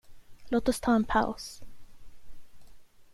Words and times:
Låt 0.49 0.69
oss 0.69 0.79
ta 0.81 0.95
en 0.95 1.03
paus. 1.03 1.61